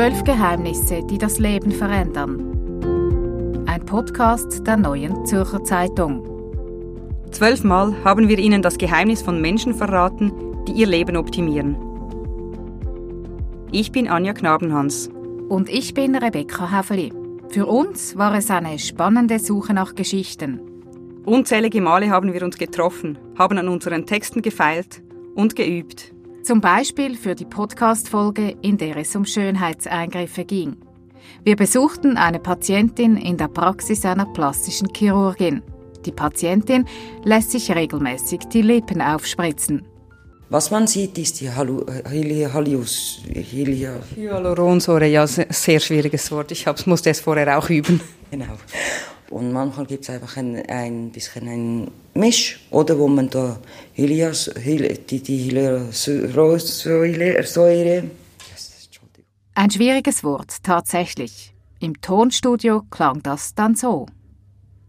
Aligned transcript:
Zwölf 0.00 0.24
Geheimnisse, 0.24 1.02
die 1.04 1.18
das 1.18 1.38
Leben 1.38 1.70
verändern. 1.72 2.40
Ein 3.66 3.84
Podcast 3.84 4.66
der 4.66 4.78
neuen 4.78 5.26
Zürcher 5.26 5.62
Zeitung. 5.62 6.24
Zwölfmal 7.32 7.94
haben 8.02 8.26
wir 8.30 8.38
Ihnen 8.38 8.62
das 8.62 8.78
Geheimnis 8.78 9.20
von 9.20 9.42
Menschen 9.42 9.74
verraten, 9.74 10.32
die 10.66 10.72
ihr 10.72 10.86
Leben 10.86 11.18
optimieren. 11.18 11.76
Ich 13.72 13.92
bin 13.92 14.08
Anja 14.08 14.32
Knabenhans. 14.32 15.10
Und 15.50 15.68
ich 15.68 15.92
bin 15.92 16.16
Rebecca 16.16 16.74
Häfeli. 16.74 17.12
Für 17.50 17.66
uns 17.66 18.16
war 18.16 18.34
es 18.34 18.50
eine 18.50 18.78
spannende 18.78 19.38
Suche 19.38 19.74
nach 19.74 19.94
Geschichten. 19.94 20.62
Unzählige 21.26 21.82
Male 21.82 22.08
haben 22.08 22.32
wir 22.32 22.42
uns 22.42 22.56
getroffen, 22.56 23.18
haben 23.36 23.58
an 23.58 23.68
unseren 23.68 24.06
Texten 24.06 24.40
gefeilt 24.40 25.02
und 25.34 25.56
geübt. 25.56 26.14
Zum 26.42 26.62
Beispiel 26.62 27.16
für 27.16 27.34
die 27.34 27.44
Podcast-Folge, 27.44 28.56
in 28.62 28.78
der 28.78 28.96
es 28.96 29.14
um 29.14 29.26
Schönheitseingriffe 29.26 30.46
ging. 30.46 30.76
Wir 31.44 31.54
besuchten 31.54 32.16
eine 32.16 32.38
Patientin 32.38 33.18
in 33.18 33.36
der 33.36 33.48
Praxis 33.48 34.06
einer 34.06 34.24
plastischen 34.24 34.88
Chirurgin. 34.94 35.62
Die 36.06 36.12
Patientin 36.12 36.86
lässt 37.24 37.50
sich 37.50 37.70
regelmäßig 37.70 38.40
die 38.52 38.62
Lippen 38.62 39.02
aufspritzen. 39.02 39.86
Was 40.48 40.70
man 40.70 40.86
sieht, 40.86 41.18
ist 41.18 41.40
die 41.40 41.50
Halu 41.50 41.84
Halius. 42.06 43.20
Hyaluronsäure, 44.16 45.06
ja, 45.06 45.26
sehr 45.26 45.78
schwieriges 45.78 46.32
Wort. 46.32 46.52
Ich 46.52 46.66
musste 46.86 47.10
es 47.10 47.20
vorher 47.20 47.58
auch 47.58 47.68
üben. 47.68 48.00
Genau. 48.30 48.56
Und 49.30 49.52
manchmal 49.52 49.86
gibt 49.86 50.02
es 50.02 50.10
einfach 50.10 50.36
ein, 50.36 50.56
ein 50.68 51.10
bisschen 51.10 51.48
ein 51.48 51.88
Misch, 52.14 52.58
oder 52.70 52.98
wo 52.98 53.06
man 53.06 53.30
da 53.30 53.60
Hylias, 53.94 54.50
die, 54.56 55.20
die 55.20 55.50
Hyaluronsäure. 55.50 58.10
Ein 59.54 59.70
schwieriges 59.70 60.24
Wort, 60.24 60.64
tatsächlich. 60.64 61.54
Im 61.78 62.00
Tonstudio 62.00 62.82
klang 62.90 63.22
das 63.22 63.54
dann 63.54 63.76
so. 63.76 64.06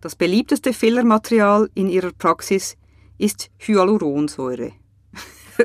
Das 0.00 0.14
beliebteste 0.14 0.72
Fillermaterial 0.72 1.68
in 1.74 1.88
ihrer 1.88 2.12
Praxis 2.12 2.76
ist 3.18 3.50
Hyaluronsäure. 3.58 4.70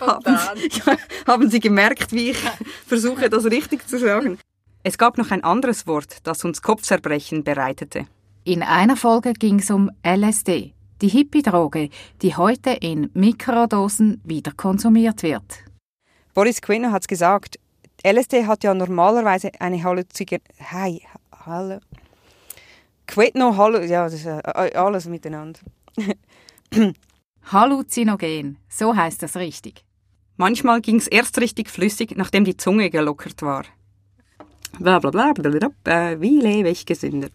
haben, 0.00 0.24
ja, 0.24 0.96
haben 1.26 1.48
Sie 1.48 1.60
gemerkt, 1.60 2.12
wie 2.12 2.30
ich 2.30 2.38
versuche, 2.86 3.30
das 3.30 3.44
richtig 3.44 3.86
zu 3.86 4.00
sagen? 4.00 4.40
Es 4.86 4.98
gab 4.98 5.16
noch 5.16 5.30
ein 5.30 5.42
anderes 5.42 5.86
Wort, 5.86 6.18
das 6.24 6.44
uns 6.44 6.60
Kopfzerbrechen 6.60 7.42
bereitete. 7.42 8.06
In 8.44 8.62
einer 8.62 8.98
Folge 8.98 9.32
ging 9.32 9.60
es 9.60 9.70
um 9.70 9.90
LSD, 10.06 10.74
die 11.00 11.08
Hippie-Droge, 11.08 11.88
die 12.20 12.36
heute 12.36 12.72
in 12.72 13.08
Mikrodosen 13.14 14.20
wieder 14.24 14.52
konsumiert 14.52 15.22
wird. 15.22 15.64
Boris 16.34 16.60
Quinn 16.60 16.92
hat 16.92 17.00
es 17.00 17.08
gesagt, 17.08 17.58
LSD 18.06 18.46
hat 18.46 18.62
ja 18.62 18.74
normalerweise 18.74 19.52
eine 19.58 19.82
Halluzige... 19.82 20.42
Hey, 20.58 21.00
hallo. 21.46 21.78
Quetno, 23.06 23.56
hallo, 23.56 23.80
ja, 23.80 24.04
das 24.04 24.12
ist 24.12 24.26
äh, 24.26 24.42
alles 24.74 25.06
miteinander. 25.06 25.60
Halluzinogen, 27.50 28.58
so 28.68 28.94
heißt 28.94 29.22
das 29.22 29.36
richtig. 29.36 29.82
Manchmal 30.36 30.82
ging 30.82 30.96
es 30.96 31.06
erst 31.06 31.40
richtig 31.40 31.70
flüssig, 31.70 32.14
nachdem 32.16 32.44
die 32.44 32.58
Zunge 32.58 32.90
gelockert 32.90 33.40
war. 33.40 33.64
Wie 36.20 36.40
lebe 36.40 36.70
ich 36.70 36.86
gesünder? 36.86 37.28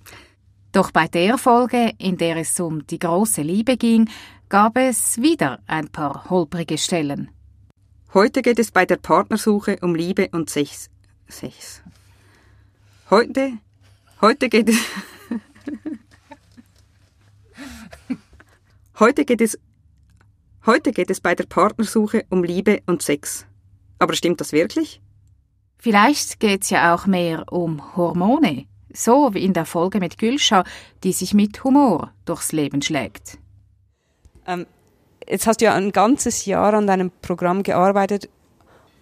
Doch 0.71 0.91
bei 0.91 1.07
der 1.07 1.37
Folge, 1.37 1.93
in 1.97 2.17
der 2.17 2.37
es 2.37 2.59
um 2.59 2.85
die 2.85 2.99
große 2.99 3.41
Liebe 3.41 3.77
ging, 3.77 4.09
gab 4.49 4.77
es 4.77 5.21
wieder 5.21 5.59
ein 5.67 5.89
paar 5.89 6.29
holprige 6.29 6.77
Stellen. 6.77 7.31
Heute 8.13 8.41
geht 8.41 8.59
es 8.59 8.72
bei 8.72 8.85
der 8.85 8.97
Partnersuche 8.97 9.78
um 9.81 9.95
Liebe 9.95 10.29
und 10.31 10.49
Sex. 10.49 10.89
Sex. 11.28 11.81
Heute, 13.09 13.53
heute 14.22 14.49
geht 14.49 14.69
es. 14.69 14.78
heute 18.99 19.25
geht 19.25 19.41
es 19.41 19.57
Heute 20.66 20.91
geht 20.91 21.09
es 21.09 21.22
bei 21.22 21.35
der 21.35 21.45
Partnersuche 21.45 22.25
um 22.29 22.44
Liebe 22.44 22.81
und 22.85 23.01
Sex. 23.01 23.45
Aber 23.97 24.13
stimmt 24.13 24.41
das 24.41 24.51
wirklich? 24.51 25.01
Vielleicht 25.81 26.41
geht 26.41 26.63
es 26.63 26.69
ja 26.72 26.94
auch 26.94 27.06
mehr 27.06 27.45
um 27.53 27.95
Hormone, 27.95 28.66
so 28.94 29.34
wie 29.34 29.45
in 29.45 29.53
der 29.53 29.66
Folge 29.66 30.00
mit 30.00 30.17
Gülscha, 30.17 30.66
die 31.06 31.13
sich 31.13 31.34
mit 31.34 31.63
Humor 31.63 32.12
durchs 32.25 32.51
Leben 32.51 32.81
schlägt. 32.81 33.38
Ähm, 34.45 34.66
jetzt 35.25 35.47
hast 35.47 35.62
du 35.62 35.66
ja 35.66 35.75
ein 35.75 35.94
ganzes 35.94 36.45
Jahr 36.45 36.73
an 36.73 36.85
deinem 36.85 37.12
Programm 37.22 37.63
gearbeitet. 37.63 38.28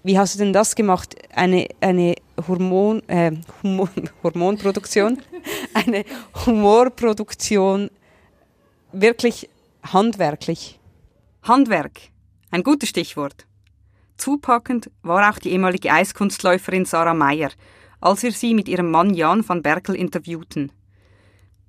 Wie 0.03 0.19
hast 0.19 0.35
du 0.35 0.39
denn 0.39 0.53
das 0.53 0.75
gemacht? 0.75 1.15
Eine, 1.33 1.67
eine 1.81 2.13
Hormon, 2.47 3.01
äh, 3.09 3.31
Humor, 3.63 3.89
Hormonproduktion, 4.23 5.19
eine 5.73 6.05
Humorproduktion 6.45 7.89
wirklich 8.91 9.49
handwerklich? 9.81 10.79
Handwerk, 11.41 12.01
ein 12.51 12.61
gutes 12.61 12.89
Stichwort. 12.89 13.47
Zupackend 14.17 14.89
war 15.03 15.29
auch 15.29 15.39
die 15.39 15.51
ehemalige 15.51 15.91
Eiskunstläuferin 15.91 16.85
Sarah 16.85 17.13
Meyer, 17.13 17.51
als 18.01 18.23
wir 18.23 18.31
sie 18.31 18.53
mit 18.53 18.67
ihrem 18.67 18.91
Mann 18.91 19.13
Jan 19.13 19.47
van 19.47 19.61
Berkel 19.61 19.95
interviewten. 19.95 20.71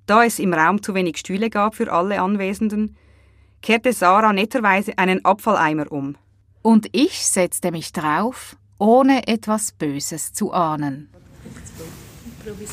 Da 0.05 0.23
es 0.23 0.39
im 0.39 0.53
Raum 0.53 0.81
zu 0.81 0.95
wenig 0.95 1.17
Stühle 1.17 1.49
gab 1.49 1.75
für 1.75 1.91
alle 1.91 2.21
Anwesenden, 2.21 2.97
kehrte 3.61 3.93
Sarah 3.93 4.33
netterweise 4.33 4.97
einen 4.97 5.23
Abfalleimer 5.23 5.91
um. 5.91 6.15
Und 6.61 6.87
ich 6.91 7.25
setzte 7.25 7.71
mich 7.71 7.93
drauf, 7.93 8.57
ohne 8.79 9.27
etwas 9.27 9.71
Böses 9.71 10.33
zu 10.33 10.51
ahnen. 10.51 11.09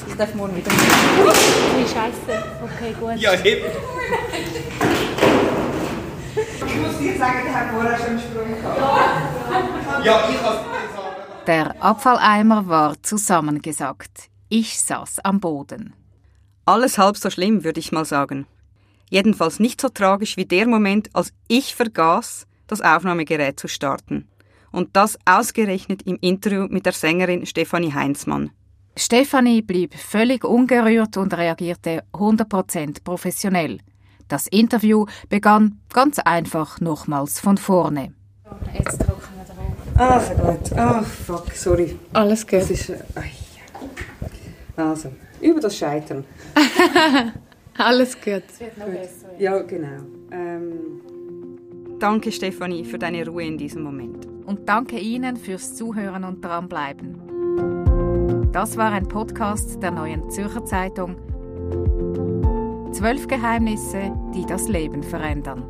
Ich 0.09 0.15
darf 0.15 0.35
morgen 0.35 0.57
wieder. 0.57 0.71
Ui, 0.71 1.83
Scheiße. 1.83 2.45
Okay, 2.63 2.95
gut. 2.99 3.17
Ja, 3.17 3.35
eben. 3.45 3.67
Ich 6.37 6.83
muss 6.83 6.99
dir 6.99 7.17
sagen, 7.17 7.39
der 7.47 7.55
hat 7.55 7.71
vorher 7.71 7.97
schon 7.97 8.09
einen 8.09 8.21
Sprung 8.21 8.49
gehabt. 8.51 9.36
Ja, 10.05 10.29
ich 10.31 11.45
Der 11.47 11.83
Abfalleimer 11.83 12.69
war 12.69 13.03
zusammengesackt. 13.03 14.29
Ich 14.49 14.81
saß 14.81 15.21
am 15.25 15.41
Boden. 15.41 15.95
Alles 16.65 16.99
halb 16.99 17.17
so 17.17 17.31
schlimm, 17.31 17.65
würde 17.65 17.81
ich 17.81 17.93
mal 17.93 18.05
sagen. 18.05 18.47
Jedenfalls 19.11 19.61
nicht 19.61 19.81
so 19.81 19.89
tragisch 19.89 20.37
wie 20.37 20.45
der 20.45 20.67
Moment, 20.67 21.11
als 21.15 21.33
ich 21.49 21.75
vergaß, 21.75 22.47
das 22.67 22.81
Aufnahmegerät 22.81 23.59
zu 23.59 23.69
starten. 23.69 24.29
Und 24.73 24.97
das 24.97 25.19
ausgerechnet 25.25 26.03
im 26.03 26.19
Interview 26.21 26.67
mit 26.69 26.87
der 26.87 26.93
Sängerin 26.93 27.47
Stefanie 27.47 27.95
Heinzmann. 27.95 28.51
Stefanie 28.97 29.63
blieb 29.63 29.95
völlig 29.95 30.45
ungerührt 30.45 31.17
und 31.17 31.37
reagierte 31.37 32.03
100% 32.13 33.05
professionell. 33.05 33.79
Das 34.29 34.47
Interview 34.49 35.07
begann 35.29 35.81
ganz 35.93 36.19
einfach 36.19 36.81
nochmals 36.81 37.39
von 37.39 37.59
vorne. 37.59 38.13
Jetzt. 38.73 39.05
Also 39.97 40.35
gut. 40.35 40.73
Oh, 40.79 41.03
fuck, 41.03 41.53
sorry. 41.53 41.97
Alles 42.13 42.47
gut. 42.47 42.61
Das 42.61 42.71
ist, 42.71 42.91
äh, 42.91 42.97
also, 44.77 45.11
über 45.41 45.61
das 45.61 45.77
Scheitern. 45.77 46.25
Alles 47.79 48.15
gut. 48.15 48.43
Es 48.49 48.61
wird 48.61 48.79
noch 48.79 48.87
besser. 48.87 49.29
Ja, 49.39 49.59
genau. 49.63 50.03
Ähm, 50.31 51.01
danke, 51.99 52.33
Stefanie, 52.33 52.85
für 52.85 52.99
deine 52.99 53.27
Ruhe 53.27 53.45
in 53.45 53.59
diesem 53.59 53.83
Moment. 53.83 54.27
Und 54.47 54.69
danke 54.69 54.99
Ihnen 54.99 55.37
fürs 55.37 55.75
Zuhören 55.75 56.25
und 56.25 56.45
dranbleiben. 56.45 57.27
Das 58.53 58.77
war 58.77 58.93
ein 58.93 59.09
Podcast 59.09 59.83
der 59.83 59.91
Neuen 59.91 60.31
Zürcher 60.31 60.65
Zeitung. 60.65 61.17
Zwölf 62.93 63.29
Geheimnisse, 63.29 64.13
die 64.35 64.47
das 64.47 64.69
Leben 64.69 65.03
verändern. 65.03 65.65